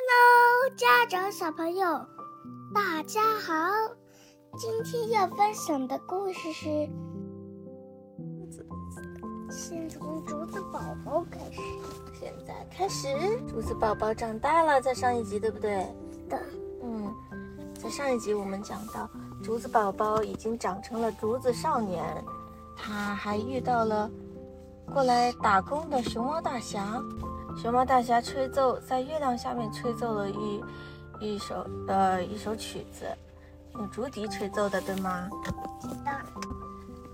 [0.00, 2.06] Hello，家长小朋友，
[2.72, 3.52] 大家好！
[4.56, 6.88] 今天要分享的故事是，
[9.50, 11.60] 先从竹子宝宝开始。
[12.20, 13.08] 现在开始，
[13.48, 15.92] 竹子宝宝长大了，在上一集对不对？
[16.28, 16.40] 的，
[16.80, 17.12] 嗯，
[17.74, 19.10] 在上一集我们讲到，
[19.42, 22.04] 竹子宝宝已经长成了竹子少年，
[22.76, 24.08] 他还遇到了
[24.94, 27.02] 过来打工的熊猫大侠。
[27.60, 30.64] 熊猫大侠吹奏，在月亮下面吹奏了一
[31.18, 33.04] 一首呃一首曲子，
[33.74, 35.28] 用竹笛吹奏的，对吗？
[35.80, 36.12] 知道。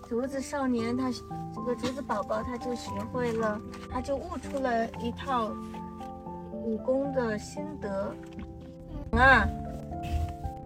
[0.07, 1.11] 竹子少年他
[1.55, 3.59] 这个竹子宝宝他就学会了，
[3.91, 5.51] 他就悟出了一套
[6.53, 8.15] 武功的心得。
[9.13, 9.49] 啊，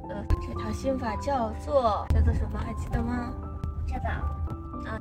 [0.09, 2.59] 呃，这套心法叫做叫做什么？
[2.59, 3.33] 还记得吗？
[3.87, 4.11] 知道。
[4.91, 4.99] 啊，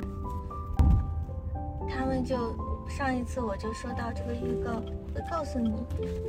[1.89, 2.55] 他们就。
[2.89, 4.81] 上一次我就说到这个预告
[5.13, 5.71] 会告诉你，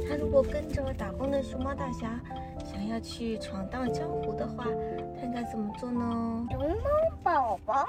[0.09, 2.21] 他如果跟着打工的熊猫大侠
[2.65, 4.65] 想要去闯荡江湖的话，
[5.19, 6.47] 他应该怎么做呢？
[6.51, 6.85] 熊猫
[7.23, 7.87] 宝宝。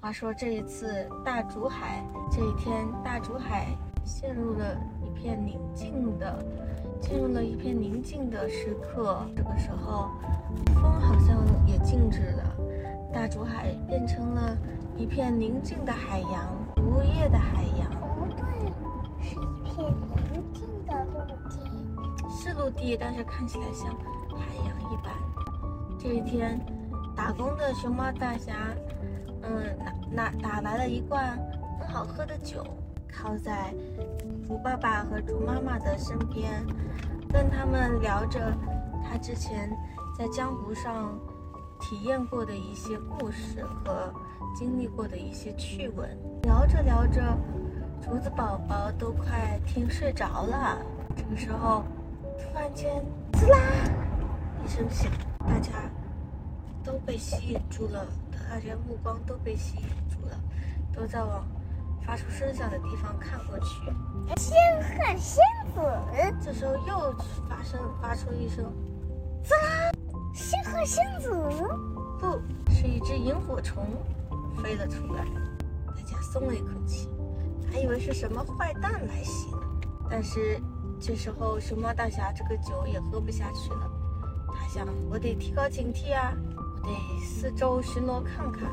[0.00, 3.66] 话说这一次大竹海这一天，大竹海
[4.04, 6.44] 陷入了一片宁静的，
[7.00, 9.24] 进入了一片宁静的时刻。
[9.36, 10.10] 这个时候，
[10.74, 12.56] 风好像也静止了，
[13.12, 14.56] 大竹海变成了
[14.96, 16.56] 一片宁静的海洋，
[16.88, 18.42] 无叶的海洋不对，
[19.22, 19.94] 是一片
[20.32, 21.60] 宁静的陆地。
[22.30, 23.94] 是陆地，但是看起来像
[24.34, 25.12] 海洋一般。
[25.98, 26.58] 这一天，
[27.14, 28.54] 打工的熊猫大侠，
[29.42, 29.76] 嗯，
[30.10, 31.38] 拿拿打来了一罐
[31.78, 32.64] 很好喝的酒，
[33.12, 33.74] 靠在
[34.46, 36.64] 猪爸爸和猪妈妈的身边，
[37.30, 38.40] 跟他们聊着
[39.04, 39.70] 他之前
[40.16, 41.18] 在江湖上
[41.78, 44.10] 体验过的一些故事和
[44.54, 46.08] 经历过的一些趣闻。
[46.42, 47.22] 聊着聊着。
[48.00, 50.78] 竹子宝宝都快听睡着了，
[51.14, 51.82] 这个时候，
[52.38, 53.58] 突然间，滋啦
[54.64, 55.72] 一声响，大家
[56.82, 58.06] 都被吸引住了，
[58.48, 60.40] 大家目光都被吸引住了，
[60.94, 61.44] 都在往
[62.00, 63.92] 发出声响的地方看过去。
[64.36, 65.44] 仙鹤仙
[65.74, 65.80] 子，
[66.40, 67.14] 这时候又
[67.48, 68.64] 发生发出一声，
[69.42, 69.92] 滋啦，
[70.32, 71.30] 仙鹤仙子，
[72.18, 73.84] 不是一只萤火虫
[74.62, 75.24] 飞了出来，
[75.86, 77.08] 大家松了一口气。
[77.70, 79.58] 还以为是什么坏蛋来袭呢，
[80.10, 80.60] 但是
[80.98, 83.90] 这时候熊猫大侠这个酒也喝不下去了，
[84.48, 86.32] 他想我得提高警惕啊，
[86.82, 88.72] 我得四周巡逻看看，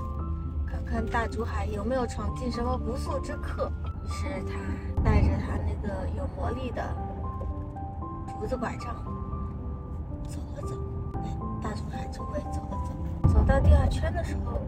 [0.66, 3.72] 看看大竹海有没有闯进什么不速之客。
[4.03, 6.81] 于是他带着他那个有魔力的
[8.28, 8.96] 竹子拐杖
[10.28, 10.75] 走了走，
[11.13, 11.29] 在
[11.62, 14.62] 大竹海周围走了走，走到第二圈的时候，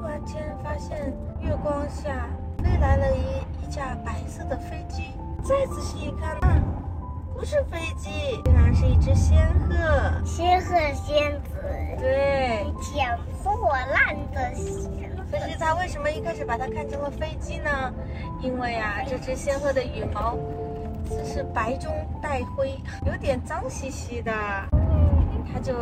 [0.00, 2.26] 突然间发现月光下。
[2.62, 5.12] 飞来了一一架白色的飞机，
[5.42, 6.62] 再仔细一看呢，
[7.34, 8.10] 不是飞机，
[8.44, 10.24] 竟然是一只仙鹤。
[10.24, 11.56] 仙鹤仙子，
[11.98, 15.22] 对，捡破烂的仙鹤。
[15.30, 17.70] 可是他为什么一开始把它看成了飞机呢？
[18.40, 20.36] 因为啊，这只仙鹤的羽毛
[21.08, 21.90] 只是白中
[22.22, 24.32] 带灰，有点脏兮兮的。
[25.52, 25.74] 他就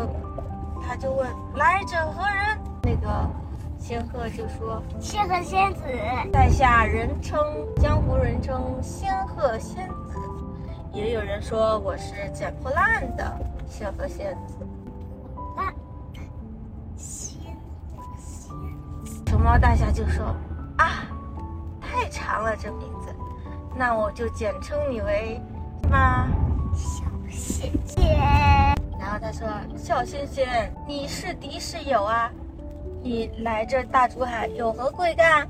[0.81, 2.59] 他就问来者何人？
[2.83, 3.31] 那个。
[3.79, 5.83] 仙鹤就说：“仙鹤仙子，
[6.33, 7.39] 在下人称
[7.77, 10.19] 江湖人称仙鹤仙子，
[10.93, 14.57] 也有人说我是捡破烂的仙鹤仙子。”
[15.57, 15.73] 啊，
[16.97, 17.41] 仙
[17.97, 18.51] 鹤仙
[19.07, 19.23] 子。
[19.31, 20.25] 熊猫大侠就说
[20.77, 21.07] ：“啊，
[21.81, 23.15] 太长了这名字，
[23.75, 25.41] 那我就简称你为
[25.83, 26.29] 什么？
[26.75, 28.19] 小仙仙。”
[29.01, 32.31] 然后他说：“小仙仙，你是敌是友啊？”
[33.09, 35.49] 你来这大竹海有何贵干？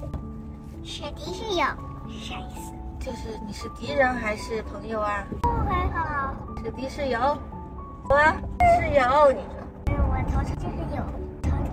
[0.85, 1.67] 是敌是友，
[2.09, 2.73] 啥意思？
[3.01, 5.27] 就是你是敌人还是朋友啊？
[5.43, 6.37] 不还好。
[6.63, 7.19] 是敌是友？
[7.19, 9.33] 啊，是友。
[9.33, 9.99] 你说。
[10.09, 11.03] 我头上就是友，
[11.43, 11.65] 头上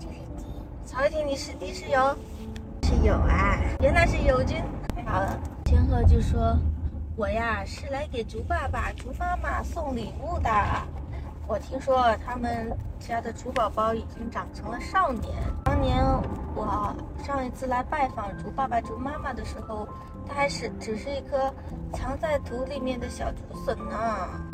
[0.00, 0.44] 就是敌。
[0.84, 2.16] 曹一婷，你是敌是友？
[2.82, 4.60] 是友啊，原来是友军。
[5.06, 6.58] 好了，千鹤就说
[7.14, 10.50] ：“我呀是来给竹爸爸、竹妈妈送礼物的。”
[11.46, 15.30] 我听说他们家的竹宝宝已经长成了少年。
[15.64, 16.02] 当年
[16.54, 19.86] 我上一次来拜访竹爸爸、竹妈妈的时候，
[20.26, 21.52] 它还是只是一颗
[21.92, 23.96] 藏在土里面的小竹笋呢，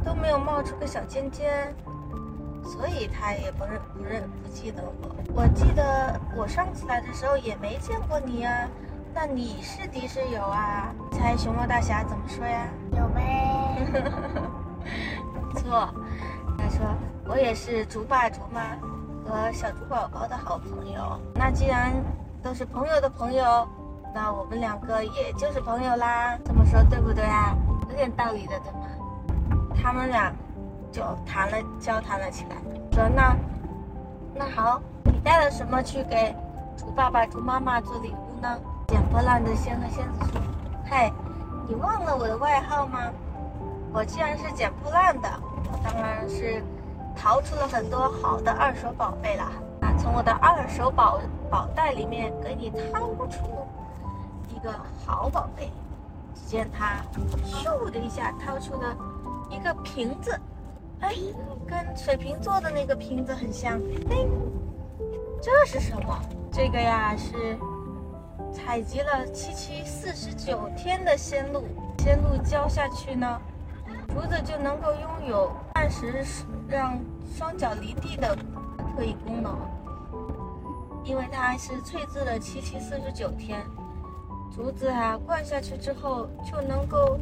[0.05, 1.73] 都没有冒出个小尖尖，
[2.65, 5.17] 所以它也不认不认不记得我。
[5.33, 8.69] 我记得我上次来的时候也没见过你啊，
[9.15, 10.93] 那你是敌是友啊？
[11.13, 12.67] 猜熊猫大侠怎么说呀？
[12.99, 13.77] 有呗。
[15.55, 15.89] 错。
[17.33, 18.61] ：“我也是竹爸、竹妈
[19.25, 21.17] 和小猪宝宝的好朋友。
[21.33, 21.93] 那既然
[22.43, 23.69] 都是朋友的朋友，
[24.13, 26.37] 那我们两个也就是朋友啦。
[26.45, 27.57] 这么说对不对啊？
[27.89, 29.69] 有点道理的，对吗？
[29.81, 30.33] 他们俩
[30.91, 32.57] 就谈了交谈了起来，
[32.91, 33.37] 说那
[34.35, 36.35] 那好，你带了什么去给
[36.77, 38.59] 猪爸爸、猪妈妈做礼物呢？
[38.89, 40.41] 捡破烂的仙和仙子说
[40.91, 41.13] ：“嘿，
[41.69, 42.99] 你忘了我的外号吗？
[43.93, 45.29] 我既然是捡破烂的，
[45.71, 46.61] 我当然是
[47.17, 49.53] 淘出了很多好的二手宝贝啦。
[49.81, 51.21] 啊，从我的二手宝
[51.51, 53.67] 宝袋里面给你掏出
[54.49, 54.73] 一个
[55.07, 55.71] 好宝贝。
[56.35, 57.03] 只见他
[57.45, 58.97] 咻的一下掏出了
[59.51, 60.39] 一个瓶子，
[61.01, 61.15] 哎，
[61.67, 63.79] 跟水瓶座的那个瓶子很像。
[64.11, 64.27] 哎，
[65.43, 66.19] 这是什么？
[66.51, 67.59] 这个呀是。”
[68.53, 71.63] 采集了七七四十九天的仙露，
[71.99, 73.41] 仙露浇下去呢，
[74.09, 75.53] 竹子就能够拥有
[75.91, 76.25] 暂时
[76.69, 76.97] 让
[77.37, 78.37] 双脚离地的
[78.95, 79.59] 特异功能。
[81.03, 83.61] 因为它是淬制了七七四十九天，
[84.55, 87.19] 竹子啊灌下去之后就能够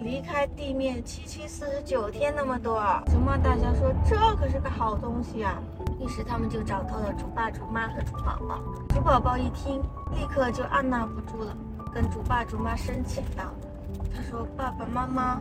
[0.00, 2.82] 离开地面七七四十九天那么多。
[3.06, 5.58] 熊猫大侠说：“这可是个好东西啊！”
[5.98, 8.60] 于是他们就找到了猪爸、猪妈和猪宝宝。
[8.90, 9.80] 猪宝宝一听，
[10.14, 11.56] 立刻就按捺不住了，
[11.94, 13.44] 跟猪爸、猪妈申请道
[14.14, 15.40] ：“他说，爸爸妈妈，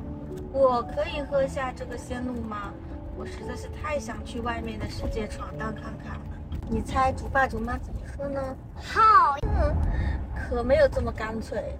[0.51, 2.73] 我可以喝下这个仙露吗？
[3.17, 6.21] 我实在是太想去外面的世界闯荡看看了。
[6.69, 8.55] 你猜竹爸、竹妈怎么说呢？
[8.75, 9.35] 好，
[10.35, 11.77] 可没有这么干脆。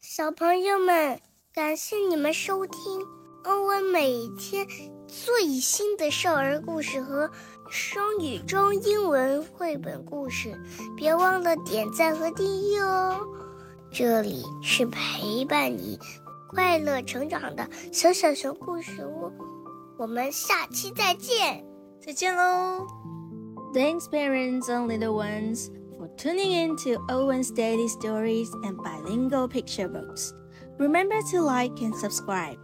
[0.00, 1.20] 小朋友们，
[1.52, 2.80] 感谢你们收听
[3.44, 4.66] 欧文每天。
[5.06, 7.30] 最新的少儿故事和
[7.70, 10.58] 双语中英文绘本故事，
[10.96, 13.20] 别忘了点赞和订阅哦！
[13.93, 15.99] 这里是陪伴你
[16.49, 19.31] 快乐成长的小小熊故事屋，
[19.97, 21.65] 我们下期再见，
[21.99, 22.85] 再见喽！
[23.73, 30.33] Thanks, parents and little ones, for tuning in to Owen's Daily Stories and Bilingual Picture Books.
[30.79, 32.57] Remember to like and subscribe.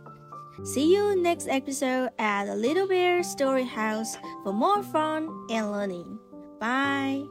[0.63, 6.17] See you next episode at the Little Bear Story House for more fun and learning.
[6.59, 7.25] Bye.